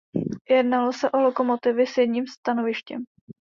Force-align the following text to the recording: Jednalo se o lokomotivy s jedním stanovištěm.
Jednalo 0.49 0.93
se 0.93 1.11
o 1.11 1.19
lokomotivy 1.21 1.87
s 1.87 1.97
jedním 1.97 2.25
stanovištěm. 2.27 3.03